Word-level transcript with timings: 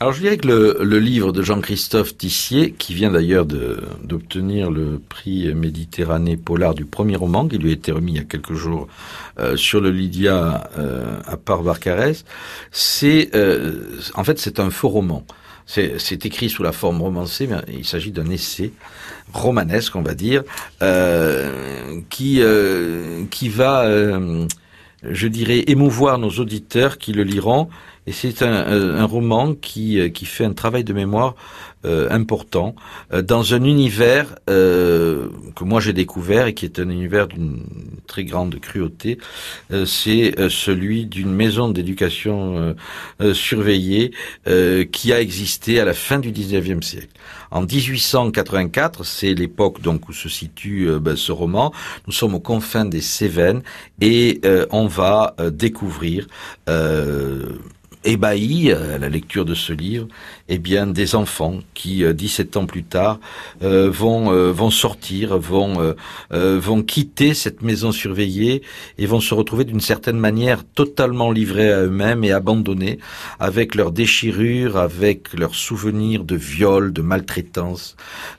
Alors 0.00 0.12
je 0.12 0.20
dirais 0.20 0.36
que 0.36 0.46
le, 0.46 0.78
le 0.80 1.00
livre 1.00 1.32
de 1.32 1.42
Jean-Christophe 1.42 2.16
Tissier, 2.16 2.70
qui 2.70 2.94
vient 2.94 3.10
d'ailleurs 3.10 3.46
d'obtenir 3.46 4.70
le 4.70 5.00
prix 5.00 5.52
Méditerranée 5.52 6.36
Polar 6.36 6.74
du 6.74 6.84
premier 6.84 7.16
roman, 7.16 7.48
qui 7.48 7.58
lui 7.58 7.70
a 7.70 7.72
été 7.72 7.90
remis 7.90 8.12
il 8.12 8.18
y 8.18 8.20
a 8.20 8.24
quelques 8.24 8.54
jours 8.54 8.86
euh, 9.40 9.56
sur 9.56 9.80
le 9.80 9.90
Lydia 9.90 10.70
euh, 10.78 11.18
à 11.26 11.36
Part-Barcarès, 11.36 12.24
c'est 12.70 13.30
euh, 13.34 13.86
en 14.14 14.22
fait 14.22 14.38
c'est 14.38 14.60
un 14.60 14.70
faux 14.70 14.88
roman. 14.88 15.24
C'est 15.66 16.24
écrit 16.24 16.48
sous 16.48 16.62
la 16.62 16.72
forme 16.72 17.02
romancée, 17.02 17.46
mais 17.46 17.56
il 17.68 17.84
s'agit 17.84 18.10
d'un 18.10 18.30
essai 18.30 18.72
romanesque, 19.34 19.96
on 19.96 20.00
va 20.02 20.14
dire, 20.14 20.42
euh, 20.80 22.00
qui 22.08 22.40
qui 23.30 23.48
va, 23.50 23.86
je 25.02 25.28
dirais, 25.28 25.64
émouvoir 25.66 26.16
nos 26.16 26.30
auditeurs 26.30 26.96
qui 26.96 27.12
le 27.12 27.22
liront 27.22 27.68
et 28.08 28.12
c'est 28.12 28.40
un, 28.42 28.52
un, 28.96 29.04
roman 29.04 29.52
qui, 29.52 30.00
euh, 30.00 30.08
qui 30.08 30.24
fait 30.24 30.46
un 30.46 30.54
travail 30.54 30.82
de 30.82 30.94
mémoire 30.94 31.34
euh, 31.84 32.08
important 32.10 32.74
euh, 33.12 33.22
dans 33.22 33.54
un 33.54 33.62
univers 33.62 34.34
euh, 34.50 35.28
que 35.54 35.62
moi 35.62 35.78
j'ai 35.78 35.92
découvert 35.92 36.48
et 36.48 36.54
qui 36.54 36.64
est 36.64 36.80
un 36.80 36.88
univers 36.88 37.28
d'une 37.28 37.62
très 38.08 38.24
grande 38.24 38.58
cruauté. 38.58 39.18
Euh, 39.72 39.84
c'est 39.84 40.34
celui 40.48 41.06
d'une 41.06 41.32
maison 41.32 41.68
d'éducation 41.68 42.74
surveillée 43.32 44.12
qui 44.92 45.12
a 45.12 45.20
existé 45.20 45.78
à 45.78 45.84
la 45.84 45.94
fin 45.94 46.18
du 46.18 46.32
19e 46.32 46.82
siècle. 46.82 47.08
En 47.50 47.62
1884, 47.62 49.04
c'est 49.04 49.34
l'époque 49.34 49.80
donc 49.80 50.08
où 50.08 50.12
se 50.12 50.28
situe 50.28 50.88
ben, 51.00 51.16
ce 51.16 51.32
roman. 51.32 51.72
Nous 52.06 52.12
sommes 52.12 52.34
aux 52.34 52.40
confins 52.40 52.84
des 52.84 53.00
Cévennes 53.00 53.62
et 54.00 54.40
on 54.70 54.86
va 54.86 55.34
découvrir 55.52 56.26
ébahi 58.04 58.72
à 58.72 58.98
la 58.98 59.08
lecture 59.08 59.44
de 59.44 59.54
ce 59.54 59.72
livre, 59.72 60.06
eh 60.48 60.58
bien 60.58 60.86
des 60.86 61.14
enfants 61.14 61.58
qui 61.74 62.04
17 62.04 62.56
euh, 62.56 62.60
ans 62.60 62.66
plus 62.66 62.84
tard 62.84 63.18
euh, 63.62 63.90
vont 63.90 64.32
euh, 64.32 64.52
vont 64.52 64.70
sortir, 64.70 65.38
vont 65.38 65.94
vont 66.30 66.82
quitter 66.82 67.34
cette 67.34 67.62
maison 67.62 67.92
surveillée 67.92 68.62
et 68.98 69.06
vont 69.06 69.20
se 69.20 69.34
retrouver 69.34 69.64
d'une 69.64 69.80
certaine 69.80 70.18
manière 70.18 70.64
totalement 70.64 71.30
livrés 71.30 71.72
à 71.72 71.82
eux-mêmes 71.82 72.24
et 72.24 72.32
abandonnés 72.32 72.98
avec 73.38 73.74
leurs 73.74 73.92
déchirures, 73.92 74.76
avec 74.76 75.32
leurs 75.34 75.54
souvenirs 75.54 76.24
de 76.24 76.36
viol, 76.36 76.92
de 76.92 77.02
maltraitance, 77.02 77.96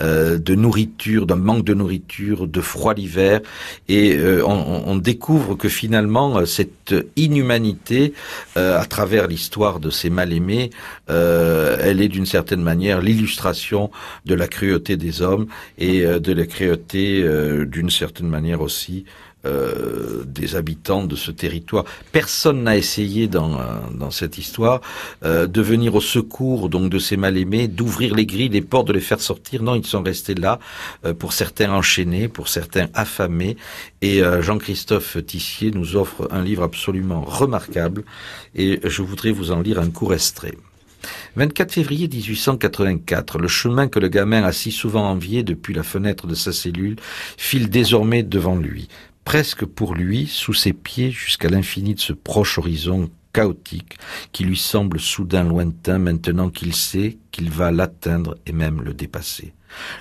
de 0.00 0.54
nourriture, 0.54 1.26
d'un 1.26 1.36
manque 1.36 1.64
de 1.64 1.74
nourriture, 1.74 2.46
de 2.46 2.60
froid 2.60 2.94
l'hiver. 2.94 3.40
Et 3.88 4.18
on, 4.44 4.96
découvre 4.96 5.54
que 5.56 5.68
finalement 5.68 6.44
cette 6.46 6.94
inhumanité 7.16 8.14
à 8.54 8.84
travers 8.86 9.26
l'histoire 9.26 9.41
l'histoire 9.42 9.80
de 9.80 9.90
ces 9.90 10.08
mal-aimés, 10.08 10.70
euh, 11.10 11.76
elle 11.80 12.00
est 12.00 12.08
d'une 12.08 12.26
certaine 12.26 12.62
manière 12.62 13.00
l'illustration 13.00 13.90
de 14.24 14.36
la 14.36 14.46
cruauté 14.46 14.96
des 14.96 15.20
hommes 15.20 15.48
et 15.78 16.06
euh, 16.06 16.20
de 16.20 16.32
la 16.32 16.46
cruauté 16.46 17.24
euh, 17.24 17.66
d'une 17.66 17.90
certaine 17.90 18.28
manière 18.28 18.60
aussi 18.60 19.04
euh, 19.44 20.22
des 20.24 20.54
habitants 20.54 21.04
de 21.04 21.16
ce 21.16 21.32
territoire. 21.32 21.84
Personne 22.12 22.62
n'a 22.62 22.76
essayé 22.76 23.26
dans, 23.26 23.58
dans 23.92 24.12
cette 24.12 24.38
histoire 24.38 24.80
euh, 25.24 25.48
de 25.48 25.60
venir 25.60 25.96
au 25.96 26.00
secours 26.00 26.68
donc 26.68 26.90
de 26.90 27.00
ces 27.00 27.16
mal-aimés, 27.16 27.66
d'ouvrir 27.66 28.14
les 28.14 28.24
grilles, 28.24 28.50
les 28.50 28.60
portes, 28.60 28.86
de 28.86 28.92
les 28.92 29.00
faire 29.00 29.20
sortir. 29.20 29.62
Non, 29.62 29.74
ils 29.74 29.84
sont 29.84 30.02
restés 30.02 30.34
là, 30.34 30.60
euh, 31.04 31.12
pour 31.12 31.32
certains 31.32 31.72
enchaînés, 31.72 32.28
pour 32.28 32.48
certains 32.48 32.88
affamés. 32.94 33.56
Et 34.00 34.22
Jean-Christophe 34.40 35.16
Tissier 35.26 35.70
nous 35.70 35.96
offre 35.96 36.28
un 36.30 36.42
livre 36.42 36.62
absolument 36.62 37.22
remarquable. 37.22 38.04
Et 38.54 38.80
je 38.84 39.02
voudrais 39.02 39.32
vous 39.32 39.50
en 39.52 39.60
lire 39.60 39.78
un 39.78 39.90
court 39.90 40.14
extrait. 40.14 40.54
24 41.36 41.72
février 41.72 42.08
1884, 42.08 43.38
le 43.38 43.48
chemin 43.48 43.88
que 43.88 43.98
le 43.98 44.08
gamin 44.08 44.44
a 44.44 44.52
si 44.52 44.70
souvent 44.70 45.08
envié 45.08 45.42
depuis 45.42 45.74
la 45.74 45.82
fenêtre 45.82 46.26
de 46.26 46.34
sa 46.34 46.52
cellule 46.52 46.96
file 47.36 47.70
désormais 47.70 48.22
devant 48.22 48.56
lui 48.56 48.88
presque 49.32 49.64
pour 49.64 49.94
lui, 49.94 50.26
sous 50.26 50.52
ses 50.52 50.74
pieds, 50.74 51.10
jusqu'à 51.10 51.48
l'infini 51.48 51.94
de 51.94 52.00
ce 52.00 52.12
proche 52.12 52.58
horizon 52.58 53.08
chaotique 53.32 53.96
qui 54.30 54.44
lui 54.44 54.58
semble 54.58 55.00
soudain 55.00 55.42
lointain 55.42 55.96
maintenant 55.96 56.50
qu'il 56.50 56.74
sait 56.74 57.16
qu'il 57.30 57.50
va 57.50 57.70
l'atteindre 57.70 58.36
et 58.44 58.52
même 58.52 58.82
le 58.82 58.92
dépasser. 58.92 59.54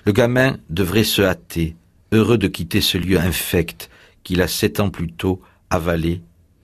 Le 0.03 0.11
gamin 0.11 0.57
devrait 0.69 1.05
se 1.05 1.21
hâter, 1.21 1.77
heureux 2.11 2.37
de 2.37 2.49
quitter 2.49 2.81
ce 2.81 2.97
lieu 2.97 3.17
infect 3.17 3.89
qu'il 4.23 4.41
a 4.41 4.49
sept 4.49 4.81
ans 4.81 4.89
plus 4.89 5.13
tôt 5.13 5.41
avalé 5.69 6.21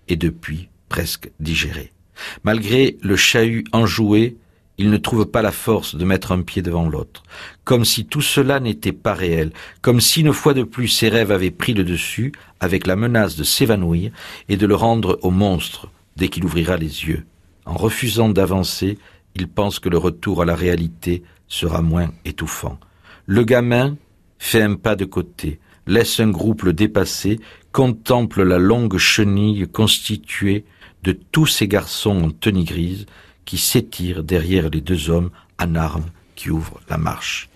et 0.09 0.17
depuis 0.17 0.67
presque 0.89 1.31
digéré. 1.39 1.93
Malgré 2.43 2.97
le 3.01 3.15
chahut 3.15 3.63
enjoué, 3.71 4.35
il 4.77 4.91
ne 4.91 4.97
trouve 4.97 5.25
pas 5.25 5.41
la 5.41 5.51
force 5.51 5.95
de 5.95 6.05
mettre 6.05 6.31
un 6.31 6.41
pied 6.41 6.61
devant 6.61 6.87
l'autre, 6.87 7.23
comme 7.63 7.83
si 7.83 8.05
tout 8.05 8.21
cela 8.21 8.59
n'était 8.59 8.91
pas 8.91 9.13
réel, 9.13 9.51
comme 9.81 9.99
si 9.99 10.21
une 10.21 10.33
fois 10.33 10.53
de 10.53 10.63
plus 10.63 10.87
ses 10.87 11.09
rêves 11.09 11.31
avaient 11.31 11.51
pris 11.51 11.73
le 11.73 11.83
dessus, 11.83 12.31
avec 12.59 12.85
la 12.85 12.95
menace 12.95 13.35
de 13.35 13.43
s'évanouir 13.43 14.11
et 14.49 14.57
de 14.57 14.67
le 14.67 14.75
rendre 14.75 15.19
au 15.23 15.31
monstre 15.31 15.89
dès 16.15 16.29
qu'il 16.29 16.45
ouvrira 16.45 16.77
les 16.77 17.05
yeux. 17.05 17.25
En 17.65 17.75
refusant 17.75 18.29
d'avancer, 18.29 18.97
il 19.35 19.47
pense 19.47 19.79
que 19.79 19.89
le 19.89 19.97
retour 19.97 20.41
à 20.41 20.45
la 20.45 20.55
réalité 20.55 21.23
sera 21.47 21.81
moins 21.81 22.11
étouffant. 22.25 22.79
Le 23.25 23.43
gamin 23.43 23.97
fait 24.39 24.61
un 24.61 24.75
pas 24.75 24.95
de 24.95 25.05
côté, 25.05 25.59
laisse 25.85 26.19
un 26.19 26.29
groupe 26.29 26.63
le 26.63 26.73
dépasser, 26.73 27.39
contemple 27.71 28.43
la 28.43 28.57
longue 28.57 28.97
chenille 28.97 29.67
constituée 29.67 30.65
de 31.03 31.11
tous 31.11 31.45
ces 31.45 31.67
garçons 31.67 32.23
en 32.23 32.31
tenue 32.31 32.63
grise, 32.63 33.05
qui 33.47 33.57
s'étire 33.57 34.23
derrière 34.23 34.69
les 34.69 34.81
deux 34.81 35.09
hommes 35.09 35.31
en 35.57 35.73
armes 35.73 36.11
qui 36.35 36.51
ouvrent 36.51 36.81
la 36.89 36.97
marche. 36.97 37.49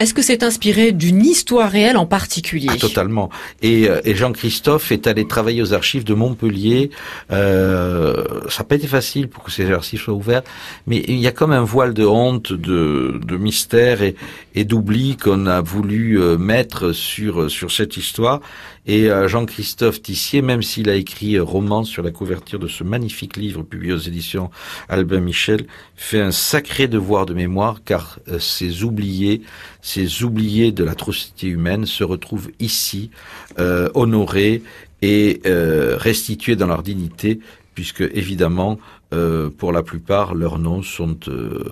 Est-ce 0.00 0.14
que 0.14 0.22
c'est 0.22 0.42
inspiré 0.42 0.92
d'une 0.92 1.22
histoire 1.24 1.70
réelle 1.70 1.98
en 1.98 2.06
particulier? 2.06 2.76
Totalement. 2.78 3.28
Et, 3.62 3.88
euh, 3.88 4.00
et 4.04 4.14
Jean-Christophe 4.14 4.90
est 4.90 5.06
allé 5.06 5.26
travailler 5.26 5.60
aux 5.60 5.74
archives 5.74 6.04
de 6.04 6.14
Montpellier. 6.14 6.90
Euh, 7.30 8.24
ça 8.48 8.62
n'a 8.62 8.64
pas 8.68 8.76
été 8.76 8.86
facile 8.86 9.28
pour 9.28 9.44
que 9.44 9.50
ces 9.50 9.70
archives 9.70 10.00
soient 10.00 10.14
ouvertes, 10.14 10.46
mais 10.86 11.04
il 11.08 11.18
y 11.18 11.26
a 11.26 11.32
comme 11.32 11.52
un 11.52 11.62
voile 11.62 11.92
de 11.92 12.06
honte, 12.06 12.52
de, 12.52 13.20
de 13.22 13.36
mystère 13.36 14.02
et, 14.02 14.16
et 14.54 14.64
d'oubli 14.64 15.16
qu'on 15.16 15.46
a 15.46 15.60
voulu 15.60 16.20
euh, 16.20 16.38
mettre 16.38 16.92
sur 16.92 17.50
sur 17.50 17.70
cette 17.70 17.96
histoire. 17.98 18.40
Et 18.86 19.10
euh, 19.10 19.28
Jean-Christophe 19.28 20.00
Tissier, 20.00 20.42
même 20.42 20.62
s'il 20.62 20.88
a 20.88 20.94
écrit 20.94 21.38
roman 21.38 21.84
sur 21.84 22.02
la 22.02 22.12
couverture 22.12 22.58
de 22.58 22.68
ce 22.68 22.84
magnifique 22.84 23.36
livre 23.36 23.62
publié 23.62 23.92
aux 23.92 23.98
éditions 23.98 24.50
Albin 24.88 25.20
Michel, 25.20 25.66
fait 25.96 26.20
un 26.20 26.30
sacré 26.30 26.86
devoir 26.86 27.26
de 27.26 27.34
mémoire 27.34 27.80
car 27.84 28.20
ces 28.38 28.84
oubliés 28.84 29.42
ces 29.82 30.22
oubliés 30.22 30.72
de 30.72 30.84
l'atrocité 30.84 31.48
humaine 31.48 31.86
se 31.86 32.04
retrouvent 32.04 32.50
ici, 32.60 33.10
euh, 33.58 33.88
honorés 33.94 34.62
et 35.02 35.40
euh, 35.46 35.96
restitués 35.98 36.56
dans 36.56 36.66
leur 36.66 36.82
dignité, 36.82 37.40
puisque 37.76 38.00
évidemment, 38.00 38.78
euh, 39.12 39.50
pour 39.50 39.70
la 39.70 39.82
plupart, 39.84 40.34
leurs 40.34 40.58
noms 40.58 40.82
sont 40.82 41.18
euh, 41.28 41.62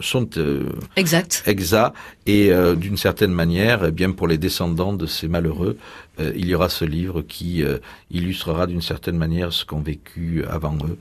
sont 0.00 0.28
euh, 0.36 0.68
exacts. 0.96 1.42
exacts 1.46 1.96
et 2.26 2.52
euh, 2.52 2.76
d'une 2.76 2.98
certaine 2.98 3.32
manière, 3.32 3.86
eh 3.86 3.90
bien 3.90 4.12
pour 4.12 4.28
les 4.28 4.38
descendants 4.38 4.92
de 4.92 5.06
ces 5.06 5.28
malheureux, 5.28 5.78
euh, 6.20 6.30
il 6.36 6.46
y 6.46 6.54
aura 6.54 6.68
ce 6.68 6.84
livre 6.84 7.22
qui 7.22 7.64
euh, 7.64 7.78
illustrera 8.10 8.66
d'une 8.66 8.82
certaine 8.82 9.16
manière 9.16 9.52
ce 9.52 9.64
qu'ont 9.64 9.80
vécu 9.80 10.44
avant 10.48 10.76
eux 10.88 10.98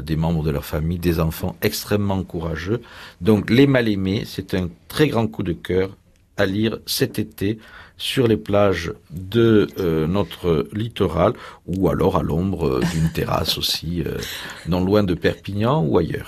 des 0.00 0.14
membres 0.14 0.44
de 0.44 0.52
leur 0.52 0.64
famille, 0.64 1.00
des 1.00 1.18
enfants 1.18 1.56
extrêmement 1.60 2.22
courageux. 2.22 2.82
Donc 3.20 3.50
les 3.50 3.66
mal-aimés, 3.66 4.22
c'est 4.26 4.54
un 4.54 4.68
très 4.86 5.08
grand 5.08 5.26
coup 5.26 5.42
de 5.42 5.52
cœur 5.52 5.90
à 6.36 6.46
lire 6.46 6.78
cet 6.86 7.18
été 7.18 7.58
sur 7.96 8.26
les 8.26 8.36
plages 8.36 8.92
de 9.10 9.68
euh, 9.78 10.06
notre 10.06 10.66
littoral 10.72 11.34
ou 11.66 11.88
alors 11.88 12.16
à 12.16 12.22
l'ombre 12.22 12.80
d'une 12.92 13.12
terrasse 13.12 13.58
aussi, 13.58 14.02
euh, 14.04 14.18
non 14.66 14.84
loin 14.84 15.04
de 15.04 15.14
Perpignan 15.14 15.84
ou 15.84 15.98
ailleurs. 15.98 16.20